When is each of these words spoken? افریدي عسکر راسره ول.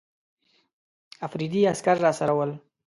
افریدي 1.27 1.61
عسکر 1.71 1.95
راسره 2.05 2.33
ول. 2.37 2.51